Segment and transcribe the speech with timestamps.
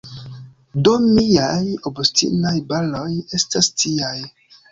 [0.87, 4.17] Do miaj “obstinaj baroj” estas tiaj.